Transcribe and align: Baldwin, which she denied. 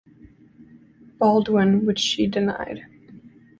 Baldwin, 1.19 1.85
which 1.85 1.99
she 1.99 2.25
denied. 2.25 2.87